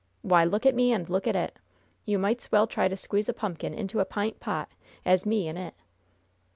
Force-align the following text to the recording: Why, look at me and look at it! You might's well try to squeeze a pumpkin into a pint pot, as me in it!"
Why, 0.23 0.43
look 0.45 0.65
at 0.65 0.73
me 0.73 0.91
and 0.91 1.07
look 1.07 1.27
at 1.27 1.35
it! 1.35 1.59
You 2.05 2.17
might's 2.17 2.51
well 2.51 2.65
try 2.65 2.87
to 2.87 2.97
squeeze 2.97 3.29
a 3.29 3.33
pumpkin 3.35 3.75
into 3.75 3.99
a 3.99 4.03
pint 4.05 4.39
pot, 4.39 4.67
as 5.05 5.27
me 5.27 5.47
in 5.47 5.57
it!" 5.57 5.75